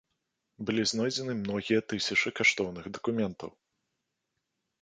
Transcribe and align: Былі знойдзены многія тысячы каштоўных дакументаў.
Былі 0.69 0.85
знойдзены 0.91 1.35
многія 1.41 1.79
тысячы 1.93 2.29
каштоўных 2.39 2.85
дакументаў. 2.99 3.49